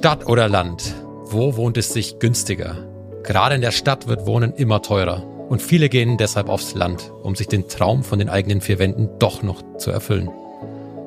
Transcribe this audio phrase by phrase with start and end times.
[0.00, 0.94] Stadt oder Land?
[1.26, 2.88] Wo wohnt es sich günstiger?
[3.22, 7.36] Gerade in der Stadt wird Wohnen immer teurer und viele gehen deshalb aufs Land, um
[7.36, 10.30] sich den Traum von den eigenen vier Wänden doch noch zu erfüllen.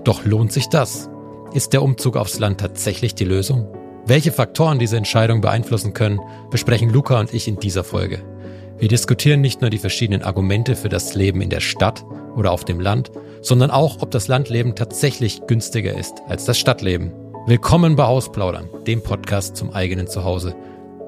[0.04, 1.09] Doch lohnt sich das?
[1.55, 3.68] Ist der Umzug aufs Land tatsächlich die Lösung?
[4.05, 6.19] Welche Faktoren diese Entscheidung beeinflussen können,
[6.51, 8.19] besprechen Luca und ich in dieser Folge.
[8.78, 12.05] Wir diskutieren nicht nur die verschiedenen Argumente für das Leben in der Stadt
[12.36, 17.22] oder auf dem Land, sondern auch, ob das Landleben tatsächlich günstiger ist als das Stadtleben.
[17.46, 20.56] Willkommen bei Hausplaudern, dem Podcast zum eigenen Zuhause.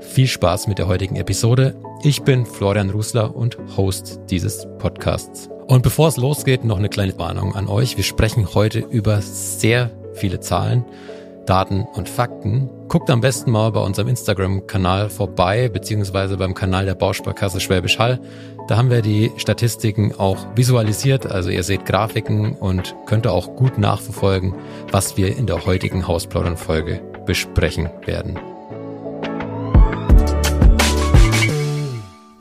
[0.02, 1.80] Viel Spaß mit der heutigen Episode.
[2.04, 5.50] Ich bin Florian Rusler und Host dieses Podcasts.
[5.68, 7.96] Und bevor es losgeht, noch eine kleine Warnung an euch.
[7.96, 10.84] Wir sprechen heute über sehr viele Zahlen
[11.46, 16.96] Daten und Fakten, guckt am besten mal bei unserem Instagram-Kanal vorbei, beziehungsweise beim Kanal der
[16.96, 18.20] Bausparkasse Schwäbisch Hall.
[18.68, 23.78] Da haben wir die Statistiken auch visualisiert, also ihr seht Grafiken und könnt auch gut
[23.78, 24.56] nachverfolgen,
[24.92, 28.40] was wir in der heutigen Hausplaudern-Folge besprechen werden.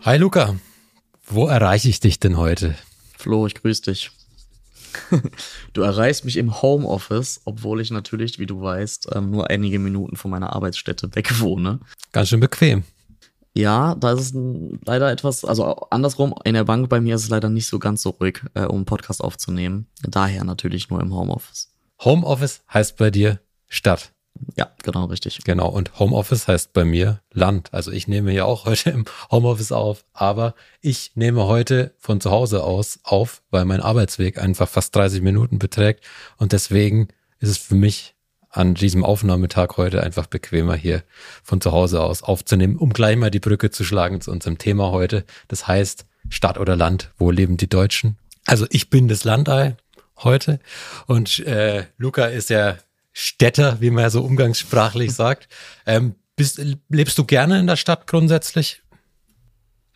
[0.03, 0.55] Hi Luca,
[1.27, 2.75] wo erreiche ich dich denn heute?
[3.17, 4.11] Flo, ich grüße dich.
[5.73, 10.17] Du erreichst mich im Homeoffice, obwohl ich natürlich, wie du weißt, ähm, nur einige Minuten
[10.17, 11.81] von meiner Arbeitsstätte weg wohne.
[12.13, 12.85] Ganz schön bequem.
[13.57, 14.33] Ja, da ist es
[14.85, 18.03] leider etwas, also andersrum, in der Bank bei mir ist es leider nicht so ganz
[18.03, 19.87] so ruhig, äh, um einen Podcast aufzunehmen.
[20.03, 21.73] Daher natürlich nur im Homeoffice.
[22.03, 24.14] Homeoffice heißt bei dir Stadt.
[24.57, 25.39] Ja, genau, richtig.
[25.45, 27.69] Genau, und Homeoffice heißt bei mir Land.
[27.73, 32.31] Also ich nehme ja auch heute im Homeoffice auf, aber ich nehme heute von zu
[32.31, 36.05] Hause aus auf, weil mein Arbeitsweg einfach fast 30 Minuten beträgt.
[36.37, 37.09] Und deswegen
[37.41, 38.15] ist es für mich
[38.51, 41.03] an diesem Aufnahmetag heute einfach bequemer, hier
[41.43, 44.93] von zu Hause aus aufzunehmen, um gleich mal die Brücke zu schlagen zu unserem Thema
[44.93, 45.25] heute.
[45.49, 48.17] Das heißt, Stadt oder Land, wo leben die Deutschen?
[48.47, 49.77] Also ich bin das Landei
[50.19, 50.61] heute
[51.07, 52.77] und äh, Luca ist ja
[53.15, 55.49] Städter, wie man ja so umgangssprachlich sagt.
[55.87, 58.83] Ähm, bist, lebst du gerne in der Stadt grundsätzlich?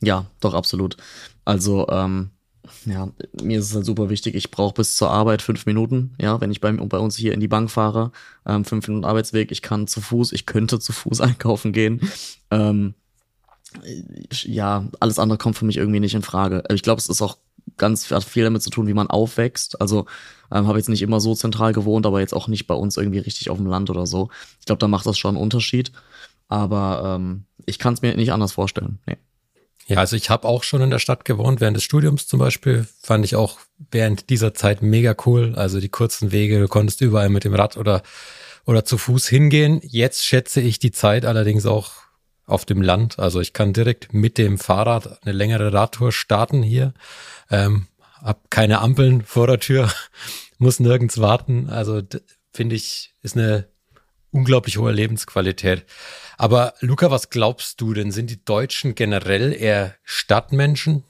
[0.00, 0.96] Ja, doch, absolut.
[1.44, 2.30] Also, ähm,
[2.84, 3.10] ja,
[3.42, 6.52] mir ist es halt super wichtig, ich brauche bis zur Arbeit fünf Minuten, ja, wenn
[6.52, 8.12] ich bei, bei uns hier in die Bank fahre,
[8.46, 12.08] ähm, fünf Minuten Arbeitsweg, ich kann zu Fuß, ich könnte zu Fuß einkaufen gehen.
[12.50, 12.94] Ähm,
[14.32, 16.62] ja, alles andere kommt für mich irgendwie nicht in Frage.
[16.70, 17.36] Ich glaube, es ist auch
[17.78, 19.80] ganz hat viel damit zu tun, wie man aufwächst.
[19.80, 20.06] Also
[20.52, 23.18] ähm, habe jetzt nicht immer so zentral gewohnt, aber jetzt auch nicht bei uns irgendwie
[23.18, 24.30] richtig auf dem Land oder so.
[24.60, 25.92] Ich glaube, da macht das schon einen Unterschied.
[26.48, 28.98] Aber ähm, ich kann es mir nicht anders vorstellen.
[29.06, 29.16] Nee.
[29.86, 32.86] Ja, also ich habe auch schon in der Stadt gewohnt, während des Studiums zum Beispiel.
[33.02, 33.58] Fand ich auch
[33.90, 35.54] während dieser Zeit mega cool.
[35.56, 38.02] Also die kurzen Wege, du konntest überall mit dem Rad oder,
[38.66, 39.80] oder zu Fuß hingehen.
[39.82, 41.92] Jetzt schätze ich die Zeit allerdings auch
[42.48, 43.18] auf dem Land.
[43.18, 46.94] Also ich kann direkt mit dem Fahrrad eine längere Radtour starten hier.
[47.50, 47.86] Ähm,
[48.22, 49.92] hab keine Ampeln vor der Tür,
[50.58, 51.68] muss nirgends warten.
[51.70, 52.02] Also
[52.52, 53.68] finde ich, ist eine
[54.30, 55.84] unglaublich hohe Lebensqualität.
[56.36, 58.10] Aber Luca, was glaubst du denn?
[58.10, 61.04] Sind die Deutschen generell eher Stadtmenschen?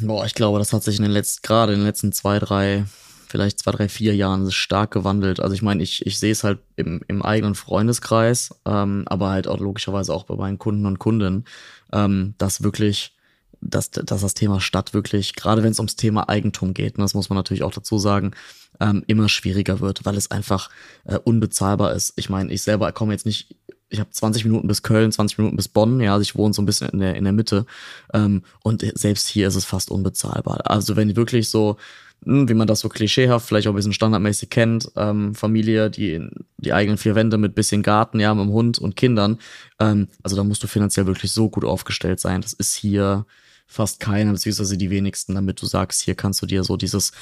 [0.00, 2.84] Boah, ich glaube, das hat sich in den letzten, gerade in den letzten zwei, drei,
[3.28, 5.40] vielleicht zwei, drei, vier Jahren stark gewandelt.
[5.40, 9.48] Also ich meine, ich, ich sehe es halt im, im eigenen Freundeskreis, ähm, aber halt
[9.48, 11.44] auch logischerweise auch bei meinen Kunden und Kundinnen,
[11.92, 13.12] ähm, dass wirklich
[13.60, 17.14] dass, dass das Thema Stadt wirklich, gerade wenn es ums Thema Eigentum geht, ne, das
[17.14, 18.32] muss man natürlich auch dazu sagen,
[18.80, 20.70] ähm, immer schwieriger wird, weil es einfach
[21.04, 22.12] äh, unbezahlbar ist.
[22.16, 23.56] Ich meine, ich selber komme jetzt nicht,
[23.88, 26.62] ich habe 20 Minuten bis Köln, 20 Minuten bis Bonn, ja, also ich wohne so
[26.62, 27.66] ein bisschen in der, in der Mitte
[28.12, 30.68] ähm, und selbst hier ist es fast unbezahlbar.
[30.70, 31.76] Also wenn wirklich so,
[32.24, 36.28] hm, wie man das so klischeehaft, vielleicht auch ein bisschen standardmäßig kennt, ähm, Familie, die
[36.58, 39.38] die eigenen vier Wände mit bisschen Garten, ja, mit dem Hund und Kindern,
[39.78, 42.40] ähm, also da musst du finanziell wirklich so gut aufgestellt sein.
[42.40, 43.24] Das ist hier
[43.66, 47.12] fast keiner, beziehungsweise die wenigsten, damit du sagst, hier kannst du dir so dieses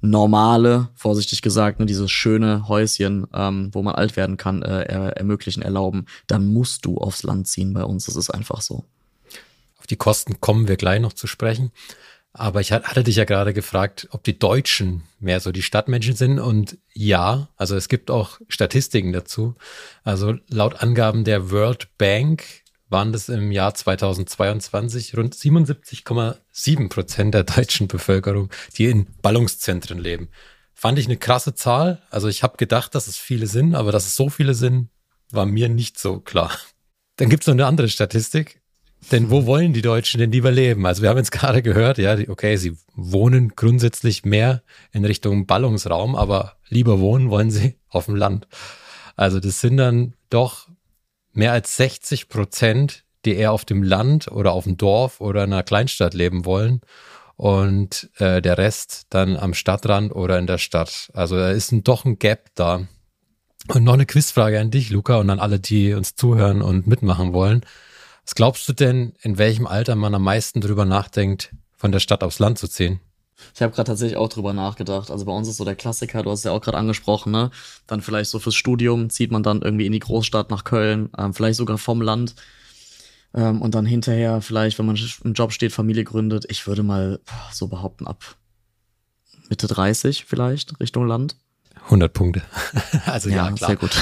[0.00, 5.16] normale, vorsichtig gesagt, ne, dieses schöne Häuschen, ähm, wo man alt werden kann, äh, er
[5.16, 8.06] ermöglichen, erlauben, dann musst du aufs Land ziehen bei uns.
[8.06, 8.84] Das ist einfach so.
[9.78, 11.72] Auf die Kosten kommen wir gleich noch zu sprechen.
[12.36, 16.40] Aber ich hatte dich ja gerade gefragt, ob die Deutschen mehr so die Stadtmenschen sind.
[16.40, 19.54] Und ja, also es gibt auch Statistiken dazu.
[20.02, 22.63] Also laut Angaben der World Bank
[22.94, 30.28] waren das im Jahr 2022 rund 77,7 Prozent der deutschen Bevölkerung, die in Ballungszentren leben.
[30.74, 32.00] Fand ich eine krasse Zahl.
[32.10, 34.90] Also ich habe gedacht, dass es viele sind, aber dass es so viele sind,
[35.32, 36.52] war mir nicht so klar.
[37.16, 38.60] Dann gibt es noch eine andere Statistik.
[39.10, 40.86] Denn wo wollen die Deutschen denn lieber leben?
[40.86, 44.62] Also wir haben jetzt gerade gehört, ja, okay, sie wohnen grundsätzlich mehr
[44.92, 48.46] in Richtung Ballungsraum, aber lieber wohnen wollen sie auf dem Land.
[49.16, 50.68] Also das sind dann doch
[51.36, 55.52] mehr als 60 Prozent, die eher auf dem Land oder auf dem Dorf oder in
[55.52, 56.80] einer Kleinstadt leben wollen
[57.36, 61.10] und äh, der Rest dann am Stadtrand oder in der Stadt.
[61.14, 62.86] Also da ist ein, doch ein Gap da.
[63.68, 67.32] Und noch eine Quizfrage an dich, Luca, und an alle, die uns zuhören und mitmachen
[67.32, 67.64] wollen.
[68.24, 72.22] Was glaubst du denn, in welchem Alter man am meisten drüber nachdenkt, von der Stadt
[72.22, 73.00] aufs Land zu ziehen?
[73.54, 75.10] Ich habe gerade tatsächlich auch drüber nachgedacht.
[75.10, 77.50] Also bei uns ist so der Klassiker, du hast es ja auch gerade angesprochen, ne?
[77.86, 81.34] Dann vielleicht so fürs Studium zieht man dann irgendwie in die Großstadt nach Köln, ähm,
[81.34, 82.34] vielleicht sogar vom Land.
[83.34, 86.46] Ähm, und dann hinterher vielleicht, wenn man im Job steht, Familie gründet.
[86.48, 87.20] Ich würde mal
[87.52, 88.36] so behaupten, ab
[89.48, 91.36] Mitte 30 vielleicht Richtung Land.
[91.84, 92.42] 100 Punkte.
[93.06, 93.68] also ja, ja klar.
[93.68, 93.96] Sehr gut.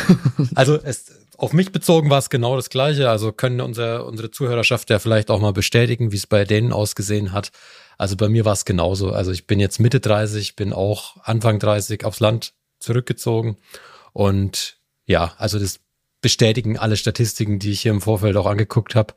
[0.54, 3.10] also es, auf mich bezogen war es genau das Gleiche.
[3.10, 7.32] Also können unsere, unsere Zuhörerschaft ja vielleicht auch mal bestätigen, wie es bei denen ausgesehen
[7.32, 7.50] hat.
[7.98, 9.10] Also bei mir war es genauso.
[9.10, 13.56] Also ich bin jetzt Mitte 30, bin auch Anfang 30 aufs Land zurückgezogen.
[14.12, 15.80] Und ja, also das
[16.20, 19.14] bestätigen alle Statistiken, die ich hier im Vorfeld auch angeguckt habe.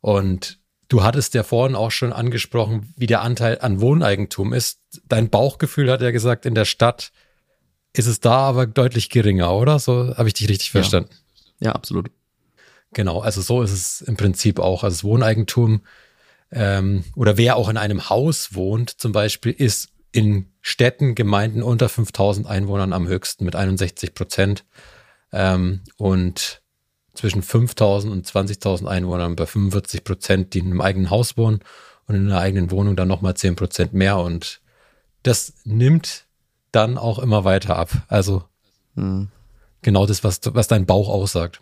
[0.00, 0.58] Und
[0.88, 4.80] du hattest ja vorhin auch schon angesprochen, wie der Anteil an Wohneigentum ist.
[5.06, 7.12] Dein Bauchgefühl hat ja gesagt, in der Stadt
[7.92, 9.78] ist es da aber deutlich geringer, oder?
[9.78, 11.10] So habe ich dich richtig verstanden.
[11.12, 11.21] Ja,
[11.62, 12.10] ja absolut.
[12.92, 14.84] Genau, also so ist es im Prinzip auch.
[14.84, 15.82] Also das Wohneigentum
[16.50, 21.88] ähm, oder wer auch in einem Haus wohnt zum Beispiel, ist in Städten, Gemeinden unter
[21.88, 24.64] 5000 Einwohnern am höchsten mit 61 Prozent
[25.32, 26.60] ähm, und
[27.14, 31.60] zwischen 5000 und 20.000 Einwohnern bei 45 Prozent, die in einem eigenen Haus wohnen
[32.06, 34.60] und in einer eigenen Wohnung dann nochmal 10 Prozent mehr und
[35.22, 36.26] das nimmt
[36.72, 37.90] dann auch immer weiter ab.
[38.08, 38.44] Also
[38.94, 39.28] mhm.
[39.82, 41.60] Genau das, was, was dein Bauch aussagt.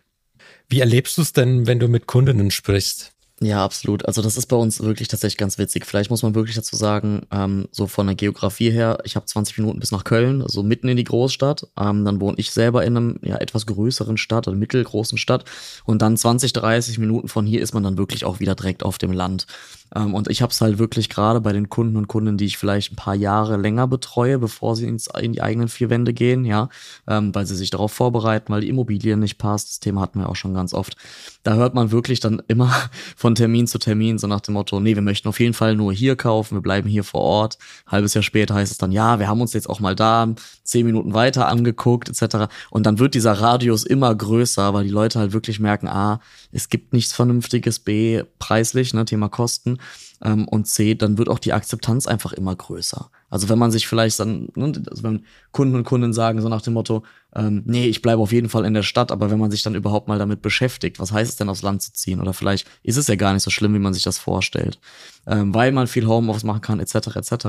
[0.69, 3.13] Wie erlebst du es denn, wenn du mit Kundinnen sprichst?
[3.43, 4.05] Ja, absolut.
[4.05, 5.87] Also das ist bei uns wirklich tatsächlich ganz witzig.
[5.87, 9.57] Vielleicht muss man wirklich dazu sagen, ähm, so von der Geografie her, ich habe 20
[9.57, 11.67] Minuten bis nach Köln, so mitten in die Großstadt.
[11.79, 15.47] Ähm, dann wohne ich selber in einem ja, etwas größeren Stadt oder mittelgroßen Stadt.
[15.87, 18.99] Und dann 20, 30 Minuten von hier ist man dann wirklich auch wieder direkt auf
[18.99, 19.47] dem Land.
[19.95, 22.59] Ähm, und ich habe es halt wirklich gerade bei den Kunden und Kunden, die ich
[22.59, 26.45] vielleicht ein paar Jahre länger betreue, bevor sie ins, in die eigenen vier Wände gehen,
[26.45, 26.69] ja,
[27.09, 29.71] ähm, weil sie sich darauf vorbereiten, weil die Immobilie nicht passt.
[29.71, 30.97] Das Thema hatten wir auch schon ganz oft.
[31.43, 32.73] Da hört man wirklich dann immer
[33.17, 35.93] von Termin zu Termin so nach dem Motto, nee, wir möchten auf jeden Fall nur
[35.93, 37.59] hier kaufen, wir bleiben hier vor Ort.
[37.87, 40.35] halbes Jahr später heißt es dann, ja, wir haben uns jetzt auch mal da
[40.65, 42.53] zehn Minuten weiter angeguckt etc.
[42.71, 46.21] Und dann wird dieser Radius immer größer, weil die Leute halt wirklich merken, ah,
[46.53, 49.79] es gibt nichts Vernünftiges, B, preislich, ne, Thema Kosten
[50.23, 53.11] ähm, und C, dann wird auch die Akzeptanz einfach immer größer.
[53.31, 56.63] Also wenn man sich vielleicht dann, ne, also wenn Kunden und Kunden sagen so nach
[56.63, 59.51] dem Motto, ähm, nee, ich bleibe auf jeden Fall in der Stadt, aber wenn man
[59.51, 62.21] sich dann überhaupt mal damit beschäftigt, was heißt es denn aufs Land zu ziehen?
[62.21, 64.81] Oder vielleicht ist es ja gar nicht so schlimm, wie man sich das vorstellt,
[65.27, 67.17] ähm, weil man viel Homeoffice machen kann, etc.
[67.17, 67.47] etc.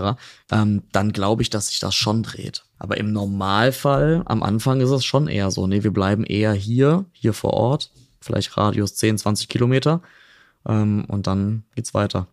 [0.51, 2.63] Ähm, dann glaube ich, dass sich das schon dreht.
[2.77, 7.05] Aber im Normalfall, am Anfang ist es schon eher so, nee, wir bleiben eher hier,
[7.11, 7.91] hier vor Ort,
[8.21, 10.01] vielleicht Radius 10, 20 Kilometer
[10.67, 12.27] ähm, und dann geht's weiter.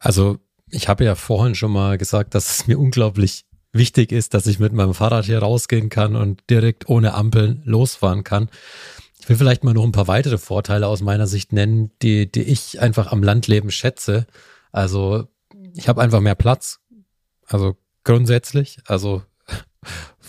[0.00, 0.38] Also
[0.68, 4.58] ich habe ja vorhin schon mal gesagt, dass es mir unglaublich wichtig ist, dass ich
[4.58, 8.48] mit meinem Fahrrad hier rausgehen kann und direkt ohne Ampeln losfahren kann.
[9.20, 12.42] Ich will vielleicht mal noch ein paar weitere Vorteile aus meiner Sicht nennen, die, die
[12.42, 14.26] ich einfach am Landleben schätze.
[14.72, 15.28] Also
[15.74, 16.80] ich habe einfach mehr Platz.
[17.46, 19.22] Also grundsätzlich, also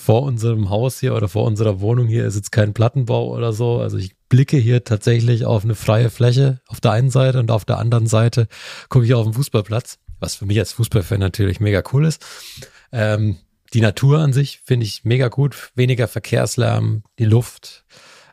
[0.01, 3.77] vor unserem Haus hier oder vor unserer Wohnung hier ist jetzt kein Plattenbau oder so.
[3.77, 7.65] Also ich blicke hier tatsächlich auf eine freie Fläche auf der einen Seite und auf
[7.65, 8.48] der anderen Seite
[8.89, 12.25] gucke ich auf den Fußballplatz, was für mich als Fußballfan natürlich mega cool ist.
[12.91, 13.38] Ähm,
[13.74, 17.86] die Natur an sich finde ich mega gut, weniger Verkehrslärm, die Luft.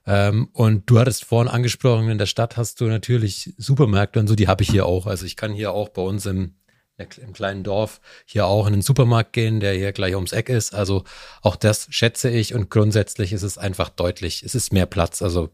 [0.06, 4.34] Ähm, und du hattest vorhin angesprochen, in der Stadt hast du natürlich Supermärkte und so,
[4.34, 5.06] die habe ich hier auch.
[5.06, 6.54] Also ich kann hier auch bei uns im,
[6.98, 10.74] im kleinen Dorf hier auch in den Supermarkt gehen, der hier gleich ums Eck ist.
[10.74, 11.04] Also
[11.42, 15.22] auch das schätze ich und grundsätzlich ist es einfach deutlich, es ist mehr Platz.
[15.22, 15.50] Also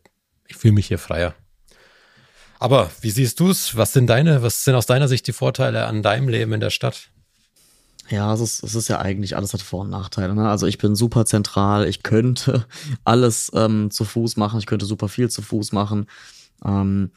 [0.48, 1.34] ich fühle mich hier freier.
[2.58, 3.76] Aber wie siehst du es?
[3.76, 6.70] Was sind deine, was sind aus deiner Sicht die Vorteile an deinem Leben in der
[6.70, 7.10] Stadt?
[8.10, 10.34] Ja, es ist, es ist ja eigentlich, alles hat Vor- und Nachteile.
[10.34, 10.48] Ne?
[10.48, 12.66] Also ich bin super zentral, ich könnte
[13.04, 16.06] alles ähm, zu Fuß machen, ich könnte super viel zu Fuß machen.
[16.64, 17.10] Ähm,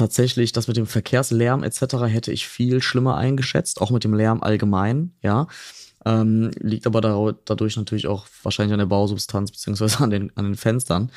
[0.00, 2.06] tatsächlich, das mit dem Verkehrslärm etc.
[2.06, 5.46] hätte ich viel schlimmer eingeschätzt, auch mit dem Lärm allgemein, ja.
[6.06, 7.02] Ähm, liegt aber
[7.44, 11.12] dadurch natürlich auch wahrscheinlich an der Bausubstanz beziehungsweise an den, an den Fenstern.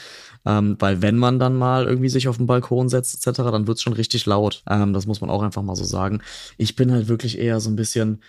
[0.45, 3.81] Ähm, weil wenn man dann mal irgendwie sich auf den Balkon setzt etc., dann wird's
[3.81, 4.61] schon richtig laut.
[4.69, 6.21] Ähm, das muss man auch einfach mal so sagen.
[6.57, 8.21] Ich bin halt wirklich eher so ein bisschen,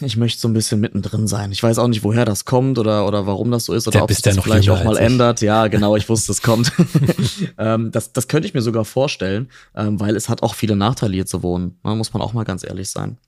[0.00, 1.52] ich möchte so ein bisschen mittendrin sein.
[1.52, 4.12] Ich weiß auch nicht, woher das kommt oder, oder warum das so ist oder ob
[4.12, 5.40] sich das vielleicht auch mal ändert.
[5.40, 6.72] Ja, genau, ich wusste, es kommt.
[7.58, 11.14] ähm, das, das könnte ich mir sogar vorstellen, ähm, weil es hat auch viele Nachteile
[11.14, 11.78] hier zu wohnen.
[11.82, 13.18] Da ne, muss man auch mal ganz ehrlich sein.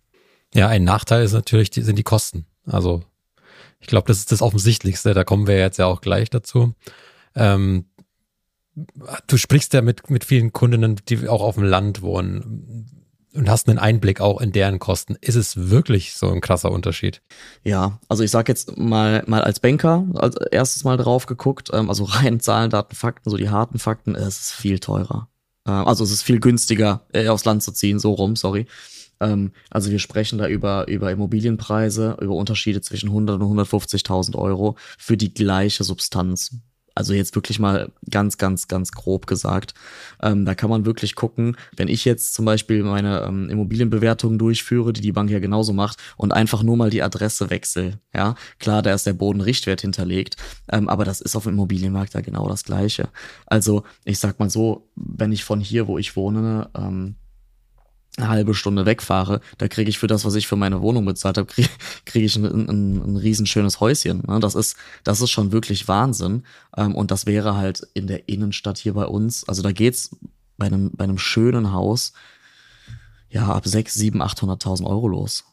[0.54, 2.46] Ja, ein Nachteil ist natürlich, die, sind die Kosten.
[2.66, 3.02] Also
[3.80, 5.14] ich glaube, das ist das Offensichtlichste.
[5.14, 6.74] Da kommen wir jetzt ja auch gleich dazu.
[7.34, 7.86] Ähm,
[9.26, 12.99] du sprichst ja mit, mit vielen Kundinnen, die auch auf dem Land wohnen.
[13.34, 15.16] Und hast einen Einblick auch in deren Kosten.
[15.20, 17.22] Ist es wirklich so ein krasser Unterschied?
[17.64, 21.88] Ja, also ich sag jetzt mal, mal als Banker als erstes Mal drauf geguckt, ähm,
[21.88, 25.28] also rein Zahlen, Daten, Fakten, so die harten Fakten, es ist viel teurer.
[25.66, 28.66] Äh, also es ist viel günstiger, äh, aufs Land zu ziehen, so rum, sorry.
[29.20, 34.76] Ähm, also wir sprechen da über, über Immobilienpreise, über Unterschiede zwischen 100 und 150.000 Euro
[34.98, 36.56] für die gleiche Substanz.
[37.00, 39.72] Also jetzt wirklich mal ganz, ganz, ganz grob gesagt.
[40.22, 44.92] Ähm, da kann man wirklich gucken, wenn ich jetzt zum Beispiel meine ähm, Immobilienbewertung durchführe,
[44.92, 47.98] die die Bank ja genauso macht, und einfach nur mal die Adresse wechsel.
[48.14, 50.36] Ja, klar, da ist der Bodenrichtwert hinterlegt,
[50.70, 53.08] ähm, aber das ist auf dem Immobilienmarkt ja genau das Gleiche.
[53.46, 57.16] Also ich sag mal so, wenn ich von hier, wo ich wohne, ähm,
[58.20, 61.38] eine halbe Stunde wegfahre, da kriege ich für das, was ich für meine Wohnung bezahlt
[61.38, 61.68] habe, kriege
[62.04, 64.22] krieg ich ein, ein, ein riesenschönes Häuschen.
[64.26, 64.40] Ne?
[64.40, 66.44] Das ist, das ist schon wirklich Wahnsinn.
[66.76, 69.48] Ähm, und das wäre halt in der Innenstadt hier bei uns.
[69.48, 70.10] Also da geht's
[70.56, 72.12] bei einem, bei einem schönen Haus
[73.28, 75.44] ja ab sechs, sieben, achthunderttausend Euro los.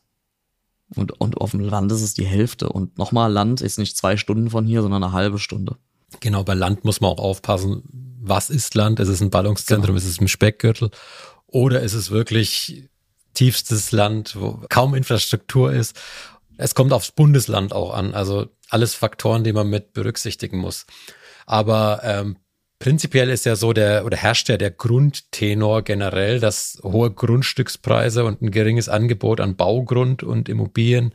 [0.95, 2.69] Und, und auf dem Land ist es die Hälfte.
[2.69, 5.77] Und nochmal, Land ist nicht zwei Stunden von hier, sondern eine halbe Stunde.
[6.21, 7.83] Genau, bei Land muss man auch aufpassen.
[8.21, 8.99] Was ist Land?
[8.99, 9.95] Ist es ein Ballungszentrum?
[9.95, 9.97] Genau.
[9.97, 10.89] Ist es ein Speckgürtel?
[11.47, 12.89] Oder ist es wirklich
[13.33, 15.95] tiefstes Land, wo kaum Infrastruktur ist?
[16.57, 18.13] Es kommt aufs Bundesland auch an.
[18.13, 20.85] Also alles Faktoren, die man mit berücksichtigen muss.
[21.45, 22.37] Aber ähm,
[22.79, 28.41] prinzipiell ist ja so der oder herrscht ja der Grundtenor generell, dass hohe Grundstückspreise und
[28.41, 31.13] ein geringes Angebot an Baugrund und Immobilien,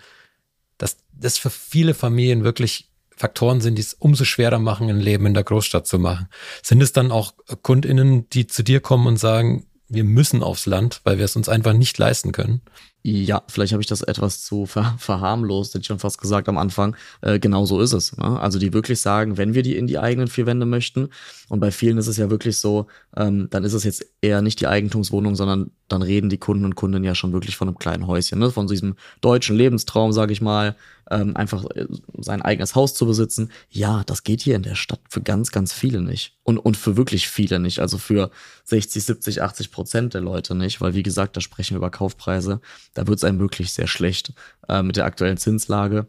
[0.78, 5.26] dass das für viele Familien wirklich Faktoren sind, die es umso schwerer machen, ein Leben
[5.26, 6.28] in der Großstadt zu machen.
[6.62, 11.00] Sind es dann auch KundInnen, die zu dir kommen und sagen, wir müssen aufs Land,
[11.04, 12.62] weil wir es uns einfach nicht leisten können.
[13.04, 16.56] Ja, vielleicht habe ich das etwas zu ver verharmlost, hätte ich schon fast gesagt am
[16.56, 16.96] Anfang.
[17.20, 18.16] Äh, genau so ist es.
[18.16, 18.38] Ne?
[18.38, 21.08] Also die wirklich sagen, wenn wir die in die eigenen vier Wände möchten,
[21.52, 24.60] und bei vielen ist es ja wirklich so, ähm, dann ist es jetzt eher nicht
[24.60, 28.06] die Eigentumswohnung, sondern dann reden die Kunden und Kundinnen ja schon wirklich von einem kleinen
[28.06, 28.50] Häuschen, ne?
[28.50, 30.76] von diesem deutschen Lebenstraum, sage ich mal,
[31.10, 33.50] ähm, einfach äh, sein eigenes Haus zu besitzen.
[33.68, 36.38] Ja, das geht hier in der Stadt für ganz, ganz viele nicht.
[36.42, 37.80] Und, und für wirklich viele nicht.
[37.80, 38.30] Also für
[38.64, 42.62] 60, 70, 80 Prozent der Leute nicht, weil wie gesagt, da sprechen wir über Kaufpreise
[42.94, 44.32] da wird es einem wirklich sehr schlecht
[44.68, 46.06] äh, mit der aktuellen Zinslage.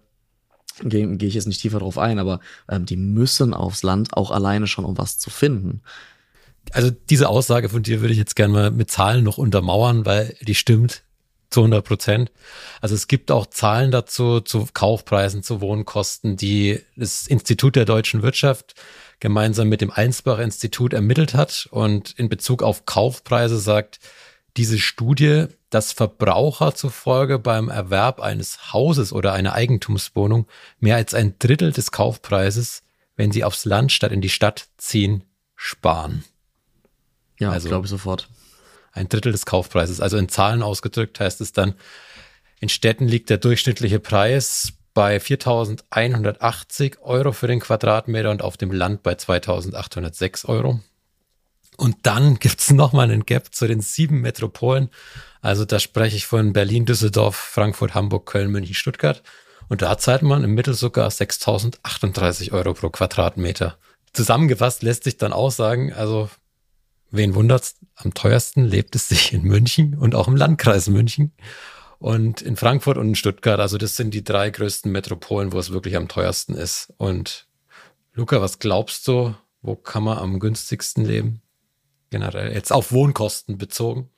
[0.81, 4.31] Gehe geh ich jetzt nicht tiefer drauf ein, aber ähm, die müssen aufs Land auch
[4.31, 5.81] alleine schon, um was zu finden.
[6.71, 10.35] Also diese Aussage von dir würde ich jetzt gerne mal mit Zahlen noch untermauern, weil
[10.41, 11.03] die stimmt
[11.53, 12.31] zu 100 Prozent.
[12.81, 18.23] Also es gibt auch Zahlen dazu, zu Kaufpreisen, zu Wohnkosten, die das Institut der deutschen
[18.23, 18.73] Wirtschaft
[19.19, 23.99] gemeinsam mit dem Einsbach Institut ermittelt hat und in Bezug auf Kaufpreise sagt,
[24.57, 30.48] diese Studie, dass Verbraucher zufolge beim Erwerb eines Hauses oder einer Eigentumswohnung
[30.79, 32.83] mehr als ein Drittel des Kaufpreises,
[33.15, 35.24] wenn sie aufs Land statt in die Stadt ziehen,
[35.55, 36.24] sparen.
[37.39, 38.29] Ja, also glaube ich sofort.
[38.91, 40.00] Ein Drittel des Kaufpreises.
[40.00, 41.74] Also in Zahlen ausgedrückt heißt es dann,
[42.60, 48.72] in Städten liegt der durchschnittliche Preis bei 4.180 Euro für den Quadratmeter und auf dem
[48.72, 50.79] Land bei 2.806 Euro.
[51.77, 54.89] Und dann gibt's noch mal einen Gap zu den sieben Metropolen.
[55.42, 59.24] Also da spreche ich von Berlin, Düsseldorf, Frankfurt, Hamburg, Köln, München, Stuttgart.
[59.70, 63.77] Und da zahlt man im Mittel sogar 6.038 Euro pro Quadratmeter.
[64.13, 66.30] Zusammengefasst lässt sich dann auch sagen, also
[67.12, 71.34] wen wundert's, am teuersten lebt es sich in München und auch im Landkreis München
[72.00, 73.60] und in Frankfurt und in Stuttgart.
[73.60, 76.94] Also das sind die drei größten Metropolen, wo es wirklich am teuersten ist.
[76.98, 77.48] Und
[78.13, 81.42] Luca, was glaubst du, wo kann man am günstigsten leben?
[82.13, 84.10] Generell, jetzt auf Wohnkosten bezogen?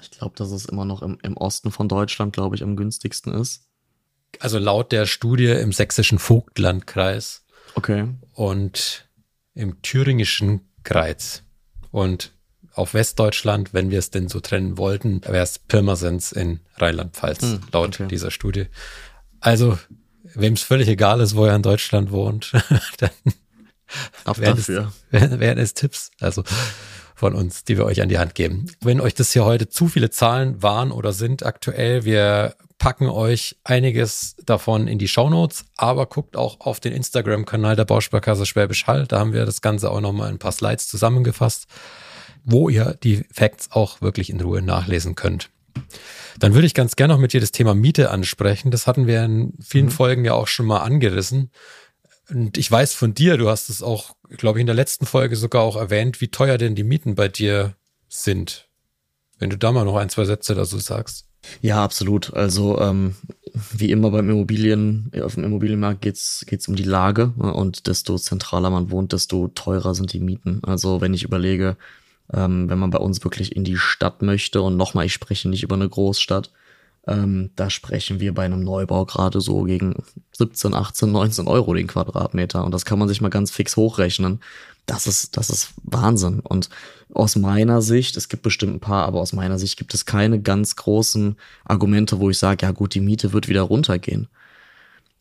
[0.00, 3.32] Ich glaube, dass es immer noch im, im Osten von Deutschland, glaube ich, am günstigsten
[3.34, 3.68] ist.
[4.40, 7.44] Also laut der Studie im sächsischen Vogtlandkreis.
[7.74, 8.08] Okay.
[8.32, 9.08] Und
[9.54, 11.42] im thüringischen Kreis.
[11.90, 12.32] Und
[12.74, 17.60] auf Westdeutschland, wenn wir es denn so trennen wollten, wäre es Pirmasens in Rheinland-Pfalz, hm,
[17.70, 18.08] laut okay.
[18.08, 18.66] dieser Studie.
[19.40, 19.78] Also,
[20.22, 22.52] wem es völlig egal ist, wo er in Deutschland wohnt,
[22.98, 23.10] dann
[24.36, 24.68] wären es,
[25.10, 26.10] wären es Tipps.
[26.20, 26.44] Also
[27.22, 28.66] von uns, die wir euch an die Hand geben.
[28.80, 33.54] Wenn euch das hier heute zu viele Zahlen waren oder sind aktuell, wir packen euch
[33.62, 39.06] einiges davon in die Shownotes, aber guckt auch auf den Instagram-Kanal der Bausparkasse Schwäbisch Hall.
[39.06, 41.68] Da haben wir das Ganze auch nochmal ein paar Slides zusammengefasst,
[42.42, 45.48] wo ihr die Facts auch wirklich in Ruhe nachlesen könnt.
[46.40, 48.72] Dann würde ich ganz gerne noch mit dir das Thema Miete ansprechen.
[48.72, 49.90] Das hatten wir in vielen mhm.
[49.92, 51.52] Folgen ja auch schon mal angerissen.
[52.32, 55.36] Und ich weiß von dir, du hast es auch, glaube ich, in der letzten Folge
[55.36, 57.74] sogar auch erwähnt, wie teuer denn die Mieten bei dir
[58.08, 58.68] sind.
[59.38, 61.26] Wenn du da mal noch ein, zwei Sätze dazu sagst.
[61.60, 62.32] Ja, absolut.
[62.34, 63.16] Also ähm,
[63.72, 67.52] wie immer beim Immobilien, auf dem Immobilienmarkt geht's geht's um die Lage ne?
[67.52, 70.60] und desto zentraler man wohnt, desto teurer sind die Mieten.
[70.64, 71.76] Also wenn ich überlege,
[72.32, 75.64] Ähm, wenn man bei uns wirklich in die Stadt möchte und nochmal, ich spreche nicht
[75.64, 76.50] über eine Großstadt,
[77.06, 81.88] ähm, da sprechen wir bei einem Neubau gerade so gegen 17, 18, 19 Euro den
[81.88, 82.64] Quadratmeter.
[82.64, 84.40] Und das kann man sich mal ganz fix hochrechnen.
[84.86, 86.40] Das ist, das ist Wahnsinn.
[86.40, 86.68] Und
[87.12, 90.40] aus meiner Sicht, es gibt bestimmt ein paar, aber aus meiner Sicht gibt es keine
[90.40, 94.28] ganz großen Argumente, wo ich sage, ja gut, die Miete wird wieder runtergehen.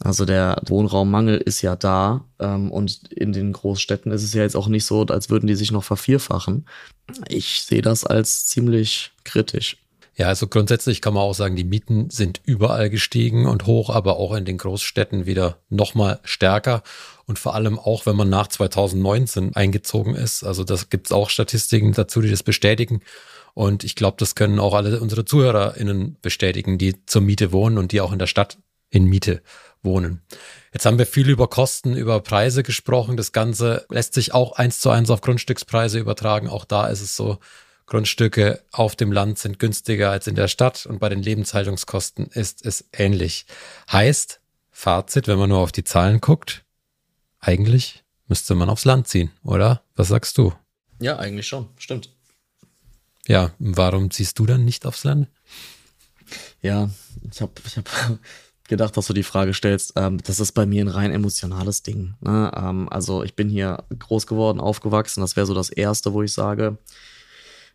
[0.04, 4.56] Also der Wohnraummangel ist ja da ähm, und in den Großstädten ist es ja jetzt
[4.56, 6.66] auch nicht so, als würden die sich noch vervierfachen.
[7.28, 9.81] Ich sehe das als ziemlich kritisch.
[10.16, 14.18] Ja, also grundsätzlich kann man auch sagen, die Mieten sind überall gestiegen und hoch, aber
[14.18, 16.84] auch in den Großstädten wieder nochmal stärker.
[17.26, 20.44] Und vor allem auch, wenn man nach 2019 eingezogen ist.
[20.44, 23.02] Also das gibt es auch Statistiken dazu, die das bestätigen.
[23.54, 27.94] Und ich glaube, das können auch alle unsere ZuhörerInnen bestätigen, die zur Miete wohnen und
[27.94, 28.58] die auch in der Stadt
[28.90, 29.42] in Miete
[29.82, 30.22] wohnen.
[30.74, 33.18] Jetzt haben wir viel über Kosten, über Preise gesprochen.
[33.18, 36.50] Das Ganze lässt sich auch eins zu eins auf Grundstückspreise übertragen.
[36.50, 37.40] Auch da ist es so,
[37.92, 42.66] Grundstücke auf dem Land sind günstiger als in der Stadt und bei den Lebenshaltungskosten ist
[42.66, 43.46] es ähnlich.
[43.92, 46.64] Heißt, Fazit, wenn man nur auf die Zahlen guckt,
[47.42, 49.84] eigentlich müsste man aufs Land ziehen, oder?
[49.98, 50.54] Was sagst du?
[51.02, 52.10] Ja, eigentlich schon, stimmt.
[53.28, 55.28] Ja, warum ziehst du dann nicht aufs Land?
[56.62, 56.90] Ja,
[57.30, 57.90] ich habe ich hab
[58.70, 59.96] gedacht, dass du die Frage stellst.
[59.98, 62.14] Ähm, das ist bei mir ein rein emotionales Ding.
[62.22, 62.54] Ne?
[62.56, 65.20] Ähm, also ich bin hier groß geworden, aufgewachsen.
[65.20, 66.78] Das wäre so das Erste, wo ich sage,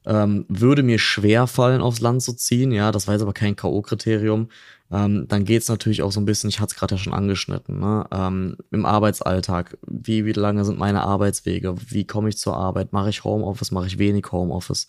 [0.06, 2.72] ähm, würde mir schwer fallen, aufs Land zu ziehen.
[2.72, 4.48] Ja, das war jetzt aber kein K.O.-Kriterium.
[4.90, 7.80] Ähm, dann geht's natürlich auch so ein bisschen, ich hatte es gerade ja schon angeschnitten,
[7.80, 8.06] ne?
[8.12, 9.76] ähm, im Arbeitsalltag.
[9.86, 11.74] Wie, wie lange sind meine Arbeitswege?
[11.88, 12.92] Wie komme ich zur Arbeit?
[12.92, 13.72] Mache ich Homeoffice?
[13.72, 14.86] Mache ich wenig Homeoffice?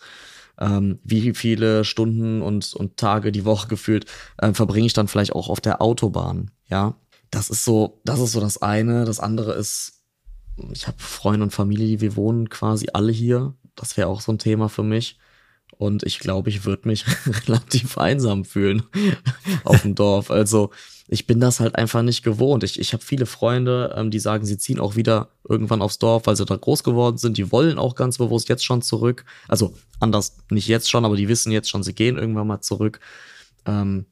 [0.59, 4.05] Ähm, wie viele Stunden und, und Tage die Woche gefühlt
[4.37, 6.51] äh, verbringe ich dann vielleicht auch auf der Autobahn?
[6.67, 6.95] Ja,
[7.31, 9.05] das ist so, das ist so das eine.
[9.05, 10.03] Das andere ist,
[10.71, 13.55] ich habe Freunde und Familie, wir wohnen quasi alle hier.
[13.77, 15.17] Das wäre auch so ein Thema für mich.
[15.77, 17.05] Und ich glaube, ich würde mich
[17.47, 18.83] relativ einsam fühlen
[19.63, 20.31] auf dem Dorf.
[20.31, 20.71] Also
[21.07, 22.63] ich bin das halt einfach nicht gewohnt.
[22.63, 26.25] Ich, ich habe viele Freunde, ähm, die sagen, sie ziehen auch wieder irgendwann aufs Dorf,
[26.25, 27.37] weil sie da groß geworden sind.
[27.37, 29.23] Die wollen auch ganz bewusst jetzt schon zurück.
[29.47, 32.99] Also anders, nicht jetzt schon, aber die wissen jetzt schon, sie gehen irgendwann mal zurück.
[33.65, 34.05] Ähm,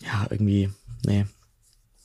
[0.00, 0.70] ja, irgendwie,
[1.04, 1.26] nee,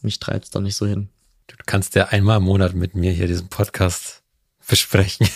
[0.01, 1.09] mich treibt es da nicht so hin.
[1.47, 4.21] Du kannst ja einmal im Monat mit mir hier diesen Podcast
[4.67, 5.27] besprechen.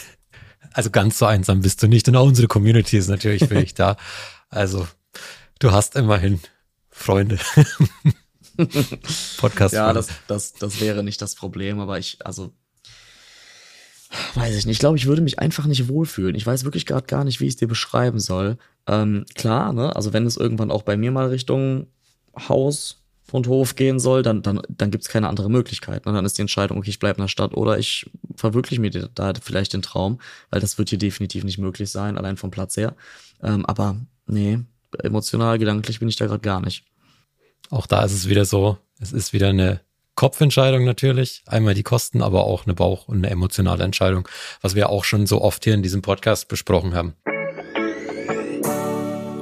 [0.74, 2.08] Also ganz so einsam bist du nicht.
[2.08, 3.98] Und auch unsere Community ist natürlich für dich da.
[4.50, 4.88] Also
[5.60, 6.40] du hast immerhin
[6.90, 7.40] Freunde.
[9.38, 9.74] Podcast.
[9.74, 12.54] Ja, das, das, das wäre nicht das Problem, aber ich, also
[14.36, 14.76] weiß ich nicht.
[14.76, 16.36] Ich glaube, ich würde mich einfach nicht wohlfühlen.
[16.36, 18.58] Ich weiß wirklich gerade gar nicht, wie ich es dir beschreiben soll.
[18.88, 19.96] Ähm, klar, ne?
[19.96, 21.88] Also wenn es irgendwann auch bei mir mal Richtung
[22.38, 23.03] Haus
[23.34, 26.06] und Hof gehen soll, dann, dann, dann gibt es keine andere Möglichkeit.
[26.06, 26.14] Ne?
[26.14, 29.34] Dann ist die Entscheidung, okay, ich bleibe in der Stadt oder ich verwirkliche mir da
[29.42, 30.20] vielleicht den Traum,
[30.52, 32.96] weil das wird hier definitiv nicht möglich sein, allein vom Platz her.
[33.42, 34.60] Ähm, aber nee,
[35.02, 36.86] emotional, gedanklich bin ich da gerade gar nicht.
[37.72, 39.82] Auch da ist es wieder so, es ist wieder eine
[40.14, 44.28] Kopfentscheidung natürlich, einmal die Kosten, aber auch eine Bauch- und eine emotionale Entscheidung,
[44.62, 47.16] was wir auch schon so oft hier in diesem Podcast besprochen haben.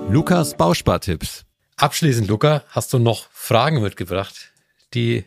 [0.10, 1.44] Lukas Bauspartipps.
[1.82, 4.52] Abschließend, Luca, hast du noch Fragen mitgebracht,
[4.94, 5.26] die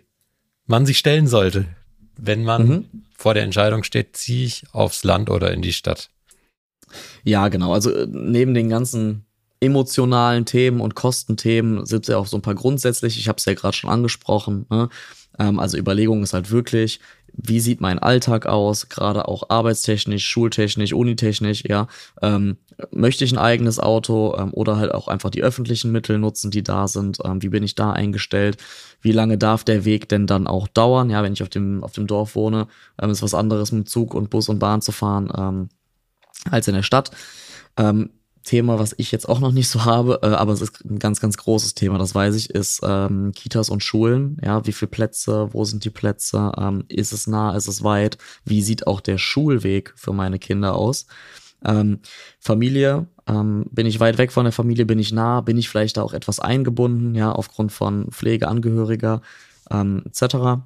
[0.67, 1.67] man sich stellen sollte,
[2.17, 2.85] wenn man mhm.
[3.17, 6.11] vor der Entscheidung steht, ziehe ich aufs Land oder in die Stadt?
[7.25, 7.73] Ja, genau.
[7.73, 9.27] Also äh, neben den ganzen
[9.59, 13.55] emotionalen Themen und Kostenthemen sind ja auch so ein paar grundsätzlich, ich habe es ja
[13.55, 14.91] gerade schon angesprochen, ne?
[15.41, 17.01] ähm, also Überlegung ist halt wirklich,
[17.37, 21.89] wie sieht mein Alltag aus, gerade auch arbeitstechnisch, schultechnisch, unitechnisch, ja.
[22.23, 22.57] Ähm,
[22.91, 26.63] möchte ich ein eigenes Auto ähm, oder halt auch einfach die öffentlichen Mittel nutzen, die
[26.63, 27.19] da sind?
[27.25, 28.59] Ähm, wie bin ich da eingestellt?
[29.01, 31.11] Wie lange darf der Weg denn dann auch dauern?
[31.11, 32.69] Ja, wenn ich auf dem, auf dem Dorf wohne,
[33.01, 35.69] ähm, ist was anderes mit Zug und Bus und Bahn zu fahren ähm,
[36.51, 37.11] als in der Stadt.
[37.77, 38.11] Ähm,
[38.45, 41.21] Thema, was ich jetzt auch noch nicht so habe, äh, aber es ist ein ganz,
[41.21, 44.39] ganz großes Thema, das weiß ich, ist ähm, Kitas und Schulen.
[44.45, 48.19] Ja, wie viele Plätze, wo sind die Plätze, ähm, ist es nah, ist es weit,
[48.45, 51.07] wie sieht auch der Schulweg für meine Kinder aus?
[51.65, 52.01] Ähm,
[52.39, 55.99] Familie, ähm, bin ich weit weg von der Familie, bin ich nah, bin ich vielleicht
[55.99, 59.23] auch etwas eingebunden, ja, aufgrund von Pflegeangehöriger
[59.71, 60.63] ähm, etc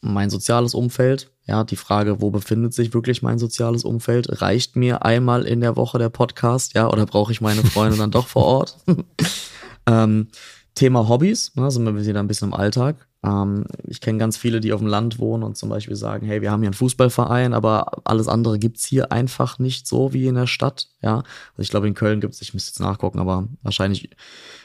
[0.00, 1.30] mein soziales Umfeld.
[1.46, 4.40] Ja, die Frage, wo befindet sich wirklich mein soziales Umfeld?
[4.40, 8.10] Reicht mir einmal in der Woche der Podcast, ja, oder brauche ich meine Freunde dann
[8.10, 8.76] doch vor Ort?
[9.86, 10.28] ähm,
[10.74, 13.06] Thema Hobbys, ne, sind wir wieder ein bisschen im Alltag.
[13.24, 16.42] Ähm, ich kenne ganz viele, die auf dem Land wohnen und zum Beispiel sagen, hey,
[16.42, 20.34] wir haben hier einen Fußballverein, aber alles andere gibt's hier einfach nicht so wie in
[20.34, 20.88] der Stadt.
[21.02, 21.26] Ja, also
[21.58, 24.10] ich glaube, in Köln gibt's, ich müsste jetzt nachgucken, aber wahrscheinlich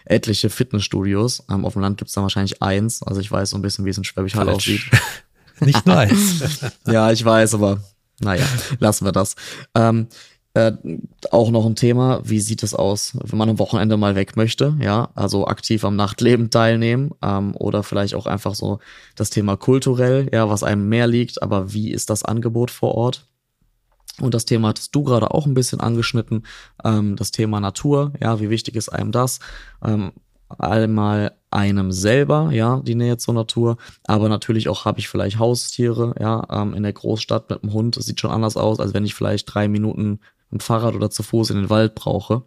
[0.05, 1.45] etliche Fitnessstudios.
[1.49, 3.03] Ähm, auf dem Land gibt's dann wahrscheinlich eins.
[3.03, 4.81] Also ich weiß so ein bisschen, wie es in Schwäbisch Hall aussieht.
[5.61, 6.61] nicht eins.
[6.87, 7.81] ja, ich weiß, aber
[8.19, 8.45] naja,
[8.79, 9.35] lassen wir das.
[9.75, 10.07] Ähm,
[10.55, 10.71] Äh,
[11.29, 14.75] auch noch ein Thema, wie sieht es aus, wenn man am Wochenende mal weg möchte,
[14.81, 18.79] ja, also aktiv am Nachtleben teilnehmen ähm, oder vielleicht auch einfach so
[19.15, 23.27] das Thema kulturell, ja, was einem mehr liegt, aber wie ist das Angebot vor Ort?
[24.19, 26.43] Und das Thema hattest du gerade auch ein bisschen angeschnitten,
[26.83, 29.39] ähm, das Thema Natur, ja, wie wichtig ist einem das?
[29.85, 30.13] Ähm,
[30.57, 36.13] einmal einem selber, ja, die Nähe zur Natur, aber natürlich auch habe ich vielleicht Haustiere,
[36.19, 39.05] ja, ähm, in der Großstadt mit dem Hund, das sieht schon anders aus, als wenn
[39.05, 40.19] ich vielleicht drei Minuten
[40.51, 42.43] dem Fahrrad oder zu Fuß in den Wald brauche.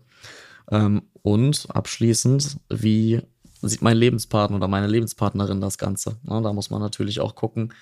[0.71, 3.23] Ähm, und abschließend, wie
[3.61, 6.17] sieht mein Lebenspartner oder meine Lebenspartnerin das Ganze?
[6.29, 7.73] Ja, da muss man natürlich auch gucken,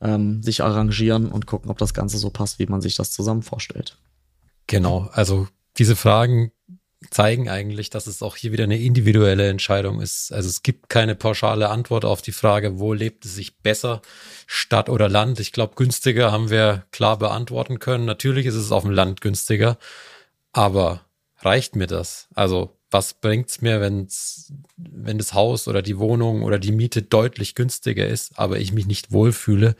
[0.00, 3.42] ähm, sich arrangieren und gucken, ob das Ganze so passt, wie man sich das zusammen
[3.42, 3.96] vorstellt.
[4.66, 6.52] Genau, also diese Fragen
[7.10, 10.32] zeigen eigentlich, dass es auch hier wieder eine individuelle Entscheidung ist.
[10.32, 14.02] Also es gibt keine pauschale Antwort auf die Frage, wo lebt es sich besser,
[14.46, 15.40] Stadt oder Land.
[15.40, 18.04] Ich glaube, günstiger haben wir klar beantworten können.
[18.04, 19.78] Natürlich ist es auf dem Land günstiger,
[20.52, 21.06] aber
[21.38, 22.28] reicht mir das?
[22.34, 27.54] Also was bringt's mir, wenn's, wenn das Haus oder die Wohnung oder die Miete deutlich
[27.54, 29.74] günstiger ist, aber ich mich nicht wohlfühle?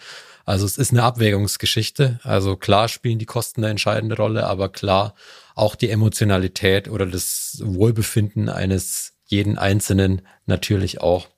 [0.45, 2.19] Also es ist eine Abwägungsgeschichte.
[2.23, 5.15] Also klar spielen die Kosten eine entscheidende Rolle, aber klar
[5.55, 11.29] auch die Emotionalität oder das Wohlbefinden eines jeden Einzelnen natürlich auch.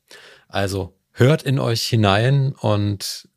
[0.49, 3.29] Also hört in euch hinein und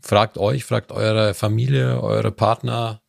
[0.00, 3.02] fragt euch, fragt eure Familie, eure Partner,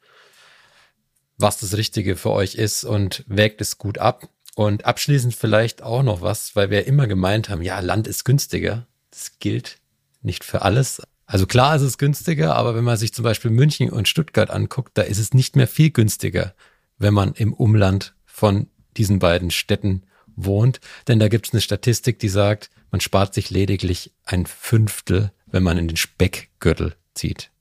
[1.38, 4.28] was das Richtige für euch ist und wägt es gut ab.
[4.56, 8.88] Und abschließend vielleicht auch noch was, weil wir immer gemeint haben, ja, Land ist günstiger.
[9.10, 9.80] Das gilt
[10.22, 11.02] nicht für alles.
[11.26, 14.98] Also klar ist es günstiger, aber wenn man sich zum Beispiel München und Stuttgart anguckt,
[14.98, 16.54] da ist es nicht mehr viel günstiger
[17.02, 20.04] wenn man im Umland von diesen beiden Städten
[20.36, 20.80] wohnt.
[21.08, 25.64] Denn da gibt es eine Statistik, die sagt, man spart sich lediglich ein Fünftel, wenn
[25.64, 27.52] man in den Speckgürtel zieht.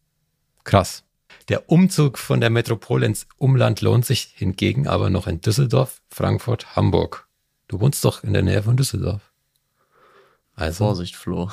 [0.65, 1.05] Krass.
[1.51, 6.77] Der Umzug von der Metropole ins Umland lohnt sich hingegen aber noch in Düsseldorf, Frankfurt,
[6.77, 7.27] Hamburg.
[7.67, 9.21] Du wohnst doch in der Nähe von Düsseldorf.
[10.55, 10.85] Also.
[10.85, 11.51] Vorsicht, Flo.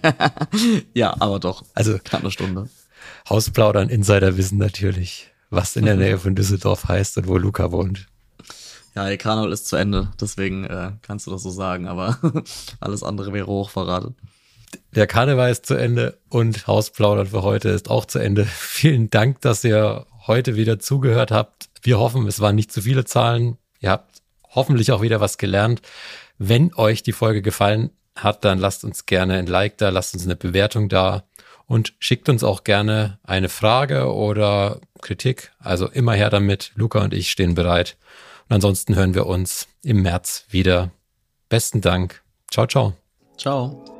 [0.94, 1.64] ja, aber doch.
[1.74, 2.68] Also, knappe Stunde.
[3.28, 8.06] Hausplaudern, Insider wissen natürlich was in der Nähe von Düsseldorf heißt und wo Luca wohnt.
[8.94, 12.18] Ja, der Karneval ist zu Ende, deswegen äh, kannst du das so sagen, aber
[12.80, 14.14] alles andere wäre hochverratet.
[14.94, 18.44] Der Karneval ist zu Ende und Hausplaudern für heute ist auch zu Ende.
[18.46, 21.68] Vielen Dank, dass ihr heute wieder zugehört habt.
[21.82, 23.56] Wir hoffen, es waren nicht zu viele Zahlen.
[23.80, 25.80] Ihr habt hoffentlich auch wieder was gelernt.
[26.38, 30.24] Wenn euch die Folge gefallen hat, dann lasst uns gerne ein Like da, lasst uns
[30.24, 31.24] eine Bewertung da
[31.66, 35.52] und schickt uns auch gerne eine Frage oder Kritik.
[35.58, 36.72] Also immer her damit.
[36.74, 37.96] Luca und ich stehen bereit.
[38.48, 40.90] Und ansonsten hören wir uns im März wieder.
[41.48, 42.22] Besten Dank.
[42.50, 42.94] Ciao, ciao.
[43.36, 43.99] Ciao.